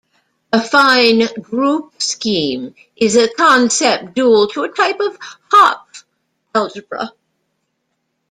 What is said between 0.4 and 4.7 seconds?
"Affine group scheme" is the concept dual to a